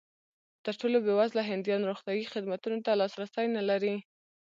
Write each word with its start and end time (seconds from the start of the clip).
تر 0.65 0.73
ټولو 0.81 0.97
بېوزله 1.05 1.43
هندیان 1.51 1.81
روغتیايي 1.89 2.25
خدمتونو 2.33 2.77
ته 2.85 2.91
لاسرسی 2.99 3.45
نه 3.55 3.61
لري. 3.69 3.95